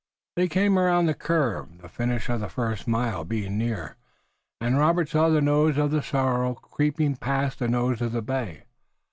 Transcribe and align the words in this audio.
They 0.35 0.47
came 0.47 0.79
around 0.79 1.05
the 1.05 1.13
curve, 1.13 1.77
the 1.79 1.87
finish 1.87 2.27
of 2.27 2.39
the 2.39 2.49
first 2.49 2.87
mile 2.87 3.23
being 3.23 3.59
near, 3.59 3.97
and 4.59 4.79
Robert 4.79 5.09
saw 5.09 5.29
the 5.29 5.41
nose 5.41 5.77
of 5.77 5.91
the 5.91 6.01
sorrel 6.01 6.55
creeping 6.55 7.15
past 7.17 7.59
the 7.59 7.67
nose 7.67 8.01
of 8.01 8.11
the 8.13 8.23
bay. 8.23 8.63